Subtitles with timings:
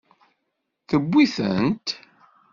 [0.89, 1.87] Tewwi-tent.